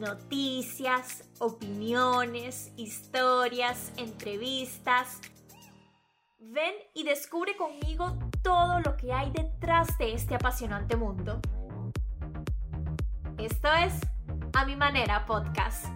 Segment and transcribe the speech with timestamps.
[0.00, 5.20] noticias, opiniones, historias, entrevistas.
[6.38, 11.40] Ven y descubre conmigo todo lo que hay detrás de este apasionante mundo.
[13.36, 13.92] Esto es
[14.54, 15.86] A Mi Manera Podcast.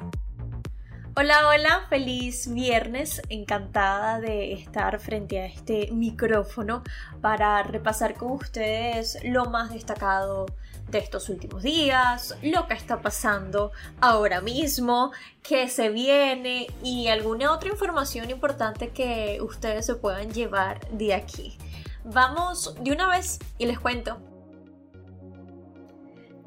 [1.17, 3.23] Hola, hola, feliz viernes.
[3.31, 6.83] Encantada de estar frente a este micrófono
[7.23, 10.45] para repasar con ustedes lo más destacado
[10.89, 15.13] de estos últimos días, lo que está pasando ahora mismo,
[15.43, 21.59] qué se viene y alguna otra información importante que ustedes se puedan llevar de aquí.
[22.05, 24.19] Vamos de una vez y les cuento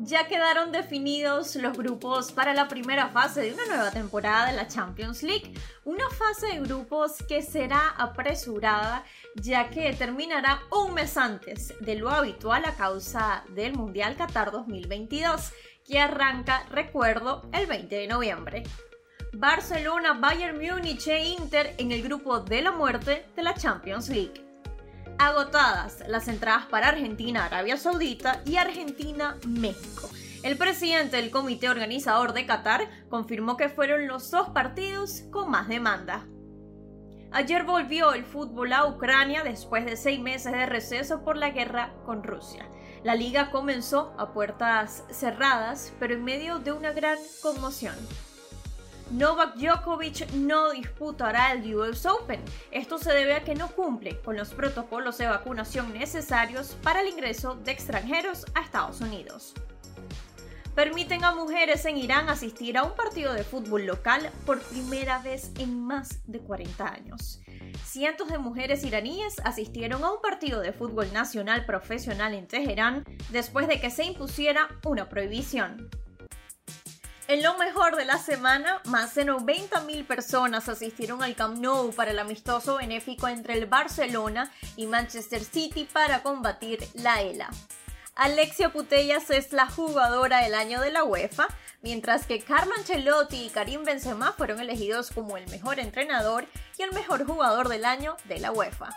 [0.08, 4.68] ya quedaron definidos los grupos para la primera fase de una nueva temporada de la
[4.68, 9.04] Champions League, una fase de grupos que será apresurada
[9.36, 15.52] ya que terminará un mes antes de lo habitual a causa del Mundial Qatar 2022,
[15.86, 18.64] que arranca, recuerdo, el 20 de noviembre.
[19.34, 24.47] Barcelona, Bayern Múnich e Inter en el grupo de la muerte de la Champions League
[25.20, 30.10] agotadas las entradas para Argentina, Arabia Saudita y Argentina, México.
[30.44, 35.68] El presidente del comité organizador de Qatar confirmó que fueron los dos partidos con más
[35.68, 36.26] demanda.
[37.32, 41.94] Ayer volvió el fútbol a Ucrania después de seis meses de receso por la guerra
[42.06, 42.70] con Rusia.
[43.04, 47.96] La liga comenzó a puertas cerradas, pero en medio de una gran conmoción.
[49.12, 52.42] Novak Djokovic no disputará el US Open.
[52.72, 57.08] Esto se debe a que no cumple con los protocolos de vacunación necesarios para el
[57.08, 59.54] ingreso de extranjeros a Estados Unidos.
[60.76, 65.52] Permiten a mujeres en Irán asistir a un partido de fútbol local por primera vez
[65.58, 67.42] en más de 40 años.
[67.86, 73.70] Cientos de mujeres iraníes asistieron a un partido de fútbol nacional profesional en Teherán después
[73.70, 75.90] de que se impusiera una prohibición.
[77.28, 82.12] En lo mejor de la semana, más de 90.000 personas asistieron al Camp Nou para
[82.12, 87.50] el amistoso benéfico entre el Barcelona y Manchester City para combatir la ELA.
[88.16, 91.48] Alexia Putellas es la jugadora del año de la UEFA,
[91.82, 96.46] mientras que Carlo Ancelotti y Karim Benzema fueron elegidos como el mejor entrenador
[96.78, 98.90] y el mejor jugador del año de la UEFA.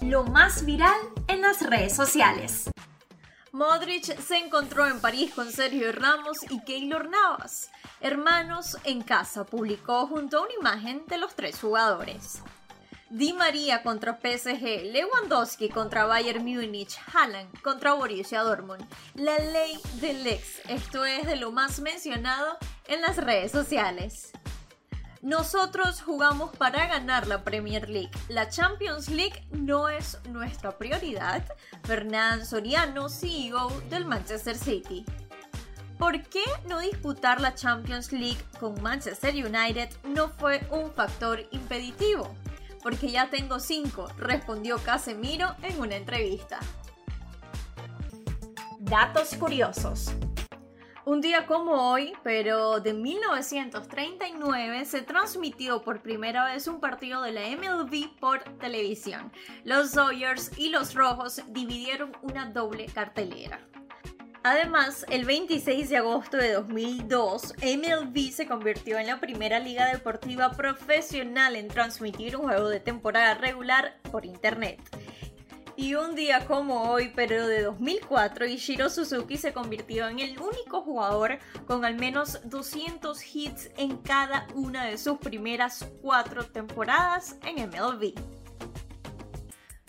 [0.00, 0.96] Lo más viral
[1.28, 2.70] en las redes sociales.
[3.56, 7.70] Modric se encontró en París con Sergio Ramos y Keylor Navas.
[8.02, 12.42] Hermanos en casa publicó junto a una imagen de los tres jugadores.
[13.08, 18.86] Di María contra PSG, Lewandowski contra Bayern Múnich, Haaland contra Borussia Dortmund.
[19.14, 22.58] La ley del ex, esto es de lo más mencionado
[22.88, 24.32] en las redes sociales.
[25.26, 28.12] Nosotros jugamos para ganar la Premier League.
[28.28, 31.44] La Champions League no es nuestra prioridad.
[31.82, 35.04] Fernán Soriano, CEO del Manchester City.
[35.98, 42.32] ¿Por qué no disputar la Champions League con Manchester United no fue un factor impeditivo?
[42.80, 46.60] Porque ya tengo cinco, respondió Casemiro en una entrevista.
[48.78, 50.12] Datos curiosos.
[51.06, 57.30] Un día como hoy, pero de 1939, se transmitió por primera vez un partido de
[57.30, 59.30] la MLB por televisión.
[59.62, 63.60] Los Dodgers y los Rojos dividieron una doble cartelera.
[64.42, 70.50] Además, el 26 de agosto de 2002, MLB se convirtió en la primera liga deportiva
[70.50, 74.80] profesional en transmitir un juego de temporada regular por Internet.
[75.78, 80.80] Y un día como hoy, pero de 2004, Ishiro Suzuki se convirtió en el único
[80.80, 87.68] jugador con al menos 200 hits en cada una de sus primeras cuatro temporadas en
[87.68, 88.14] MLB.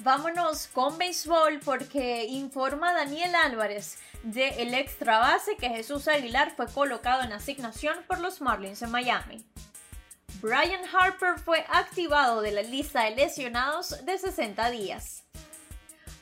[0.03, 6.67] Vámonos con béisbol porque informa Daniel Álvarez de el extra base que Jesús Aguilar fue
[6.67, 9.45] colocado en asignación por los Marlins en Miami.
[10.41, 15.23] Brian Harper fue activado de la lista de lesionados de 60 días.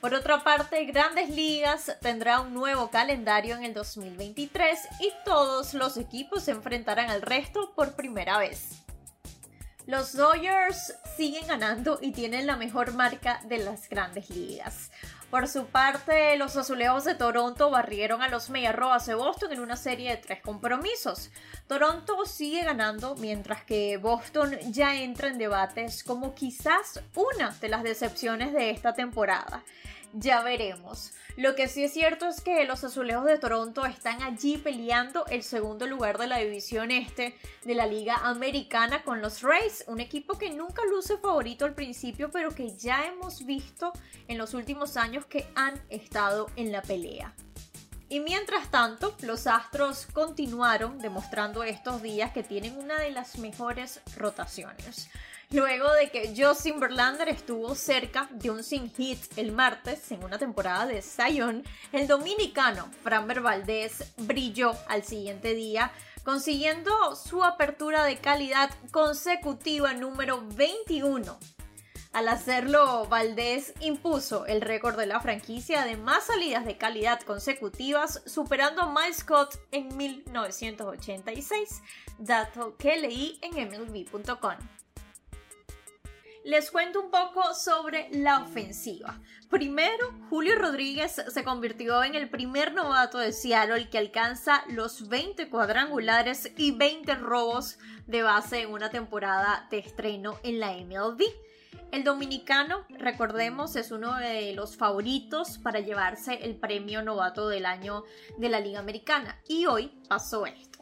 [0.05, 5.97] Por otra parte, Grandes Ligas tendrá un nuevo calendario en el 2023 y todos los
[5.97, 8.83] equipos se enfrentarán al resto por primera vez.
[9.87, 14.91] Los Dodgers siguen ganando y tienen la mejor marca de las grandes ligas.
[15.29, 19.75] Por su parte, los azulejos de Toronto barrieron a los Mediarroas de Boston en una
[19.75, 21.31] serie de tres compromisos.
[21.67, 27.83] Toronto sigue ganando, mientras que Boston ya entra en debates como quizás una de las
[27.83, 29.63] decepciones de esta temporada
[30.15, 31.11] ya veremos.
[31.35, 35.43] Lo que sí es cierto es que los azulejos de Toronto están allí peleando el
[35.43, 40.37] segundo lugar de la división este de la Liga Americana con los Rays, un equipo
[40.37, 43.91] que nunca luce favorito al principio, pero que ya hemos visto
[44.29, 47.35] en los últimos años que han estado en la pelea.
[48.07, 53.99] Y mientras tanto, los Astros continuaron demostrando estos días que tienen una de las mejores
[54.15, 55.09] rotaciones.
[55.51, 60.39] Luego de que Justin Verlander estuvo cerca de un sin hit el martes en una
[60.39, 65.91] temporada de Zion, el dominicano Framber Valdez brilló al siguiente día
[66.23, 71.37] consiguiendo su apertura de calidad consecutiva número 21.
[72.11, 78.23] Al hacerlo, Valdés impuso el récord de la franquicia de más salidas de calidad consecutivas,
[78.25, 81.81] superando a Miles Scott en 1986,
[82.17, 84.55] dato que leí en MLB.com
[86.45, 89.19] les cuento un poco sobre la ofensiva.
[89.49, 95.49] Primero, Julio Rodríguez se convirtió en el primer novato de Seattle que alcanza los 20
[95.49, 101.23] cuadrangulares y 20 robos de base en una temporada de estreno en la MLB.
[101.91, 108.03] El dominicano, recordemos, es uno de los favoritos para llevarse el premio novato del año
[108.37, 110.74] de la Liga Americana y hoy pasó esto.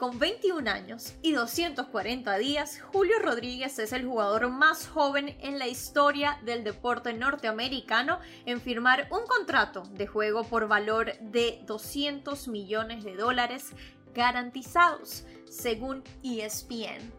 [0.00, 5.68] Con 21 años y 240 días, Julio Rodríguez es el jugador más joven en la
[5.68, 13.04] historia del deporte norteamericano en firmar un contrato de juego por valor de 200 millones
[13.04, 13.72] de dólares
[14.14, 17.12] garantizados, según ESPN.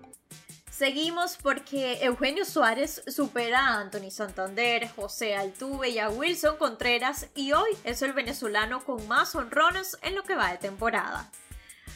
[0.72, 7.52] Seguimos porque Eugenio Suárez supera a Anthony Santander, José Altuve y a Wilson Contreras y
[7.52, 11.30] hoy es el venezolano con más honrones en lo que va de temporada.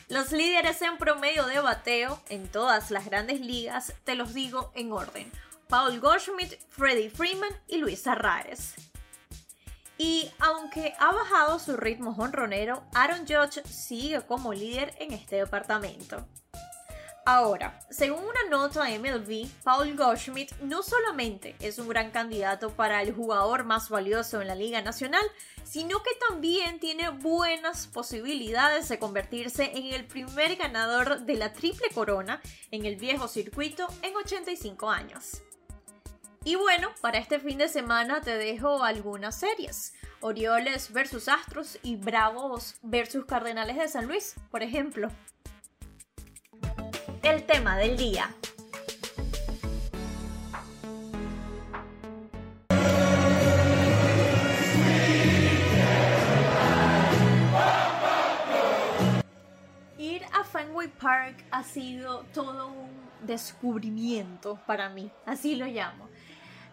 [0.08, 4.92] Los líderes en promedio de bateo en todas las grandes ligas, te los digo en
[4.92, 5.32] orden.
[5.68, 8.76] Paul Goldschmidt, Freddie Freeman y Luis Arraez.
[9.98, 16.28] Y aunque ha bajado su ritmo honronero, Aaron Judge sigue como líder en este departamento.
[17.28, 23.16] Ahora, según una nota MLB, Paul Goldschmidt no solamente es un gran candidato para el
[23.16, 25.26] jugador más valioso en la Liga Nacional,
[25.64, 31.88] sino que también tiene buenas posibilidades de convertirse en el primer ganador de la triple
[31.96, 35.42] corona en el viejo circuito en 85 años.
[36.44, 39.96] Y bueno, para este fin de semana te dejo algunas series.
[40.22, 45.10] Orioles versus Astros y Bravos versus Cardenales de San Luis, por ejemplo
[47.26, 48.30] el tema del día.
[59.98, 62.90] Ir a Fenway Park ha sido todo un
[63.24, 66.08] descubrimiento para mí, así lo llamo.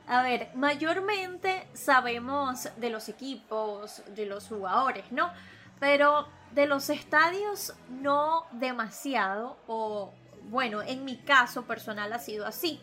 [0.06, 5.32] A ver, mayormente sabemos de los equipos, de los jugadores, ¿no?
[5.80, 10.12] Pero de los estadios no demasiado o
[10.48, 12.80] bueno, en mi caso personal ha sido así.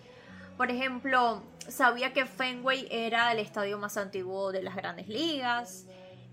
[0.57, 5.87] Por ejemplo, sabía que Fenway era el estadio más antiguo de las grandes ligas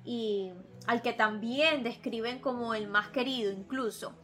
[0.05, 0.53] y
[0.87, 4.15] al que también describen como el más querido incluso.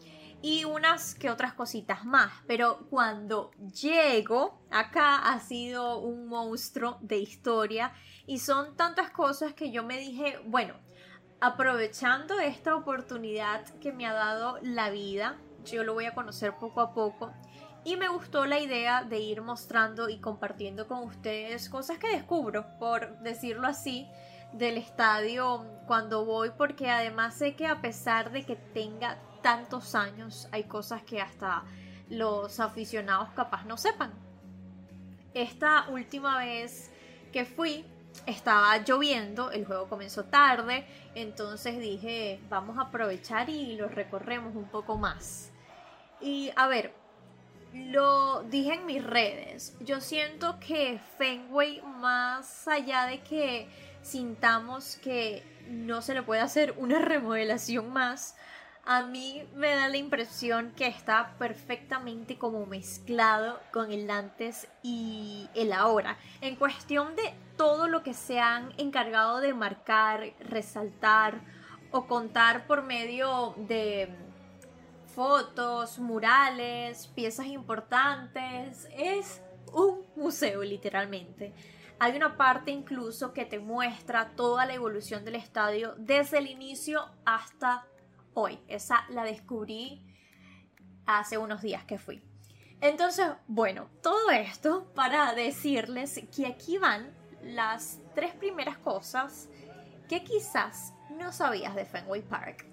[0.40, 2.32] Y unas que otras cositas más.
[2.48, 7.92] Pero cuando llego acá ha sido un monstruo de historia
[8.26, 10.74] y son tantas cosas que yo me dije, bueno,
[11.40, 16.80] aprovechando esta oportunidad que me ha dado la vida, yo lo voy a conocer poco
[16.80, 17.32] a poco.
[17.84, 22.66] Y me gustó la idea de ir mostrando y compartiendo con ustedes cosas que descubro,
[22.78, 24.08] por decirlo así,
[24.52, 30.48] del estadio cuando voy, porque además sé que a pesar de que tenga tantos años,
[30.52, 31.64] hay cosas que hasta
[32.08, 34.12] los aficionados capaz no sepan.
[35.34, 36.90] Esta última vez
[37.32, 37.84] que fui,
[38.26, 44.68] estaba lloviendo, el juego comenzó tarde, entonces dije, vamos a aprovechar y lo recorremos un
[44.68, 45.51] poco más.
[46.22, 46.92] Y a ver,
[47.72, 53.68] lo dije en mis redes, yo siento que Fenway, más allá de que
[54.02, 58.36] sintamos que no se le puede hacer una remodelación más,
[58.84, 65.48] a mí me da la impresión que está perfectamente como mezclado con el antes y
[65.54, 66.18] el ahora.
[66.40, 71.40] En cuestión de todo lo que se han encargado de marcar, resaltar
[71.92, 74.08] o contar por medio de
[75.14, 78.88] fotos, murales, piezas importantes.
[78.92, 79.42] Es
[79.72, 81.54] un museo literalmente.
[81.98, 87.08] Hay una parte incluso que te muestra toda la evolución del estadio desde el inicio
[87.24, 87.86] hasta
[88.34, 88.58] hoy.
[88.66, 90.04] Esa la descubrí
[91.06, 92.22] hace unos días que fui.
[92.80, 97.14] Entonces, bueno, todo esto para decirles que aquí van
[97.44, 99.48] las tres primeras cosas
[100.08, 102.71] que quizás no sabías de Fenway Park.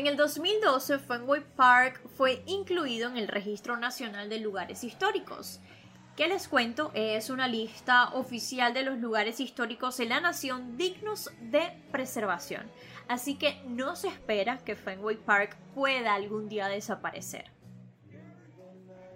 [0.00, 5.60] En el 2012, Fenway Park fue incluido en el Registro Nacional de Lugares Históricos,
[6.16, 11.30] que les cuento es una lista oficial de los lugares históricos en la nación dignos
[11.42, 12.62] de preservación.
[13.08, 17.50] Así que no se espera que Fenway Park pueda algún día desaparecer.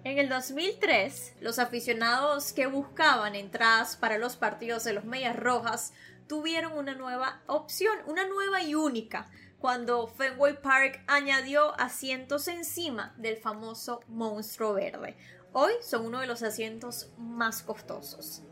[0.03, 5.93] En el 2003, los aficionados que buscaban entradas para los partidos de los Medias Rojas
[6.27, 13.37] tuvieron una nueva opción, una nueva y única, cuando Fenway Park añadió asientos encima del
[13.37, 15.15] famoso monstruo verde.
[15.53, 18.43] Hoy son uno de los asientos más costosos.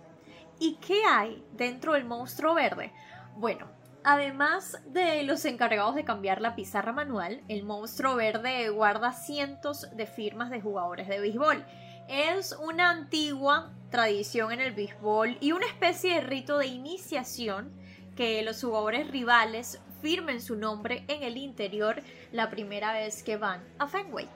[0.60, 2.94] ¿Y qué hay dentro del monstruo verde?
[3.36, 3.68] Bueno,
[4.04, 10.06] además de los encargados de cambiar la pizarra manual, el monstruo verde guarda cientos de
[10.06, 11.66] firmas de jugadores de béisbol.
[12.08, 17.74] Es una antigua tradición en el béisbol y una especie de rito de iniciación
[18.16, 23.64] que los jugadores rivales firmen su nombre en el interior la primera vez que van
[23.80, 24.28] a Fenway.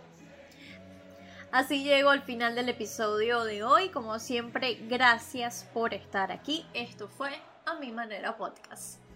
[1.51, 3.89] Así llego al final del episodio de hoy.
[3.89, 6.65] Como siempre, gracias por estar aquí.
[6.73, 7.31] Esto fue
[7.65, 9.06] A Mi Manera Podcast.